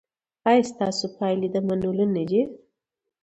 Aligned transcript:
ایا 0.49 0.63
ستاسو 0.71 1.05
پایلې 1.17 1.47
د 1.51 1.55
منلو 1.67 2.03
نه 2.15 2.23
دي؟ 2.29 2.41